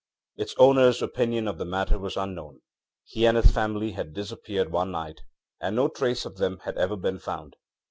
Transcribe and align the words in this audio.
Its 0.35 0.55
ownerŌĆÖs 0.55 1.03
opinion 1.03 1.47
of 1.47 1.59
the 1.59 1.63
matter 1.65 1.99
was 1.99 2.17
unknown; 2.17 2.61
he 3.03 3.27
and 3.27 3.37
his 3.37 3.51
family 3.51 3.91
had 3.91 4.15
disappeared 4.15 4.71
one 4.71 4.89
night 4.89 5.21
and 5.61 5.75
no 5.75 5.87
trace 5.87 6.25
of 6.25 6.37
them 6.37 6.57
had 6.63 6.75
ever 6.75 6.95
been 6.95 7.19
found. 7.19 7.55